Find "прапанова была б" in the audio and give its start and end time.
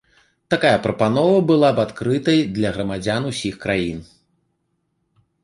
0.85-1.83